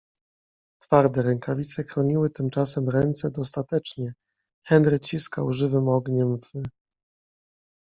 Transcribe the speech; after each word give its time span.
Twarde 0.81 1.21
rękawice 1.21 1.83
chroniły 1.83 2.29
tymczasem 2.29 2.89
ręce 2.89 3.31
dostatecznie. 3.31 4.13
Henry 4.67 4.99
ciskał 4.99 5.53
żywym 5.53 5.89
ogniem 5.89 6.37
w 6.39 6.51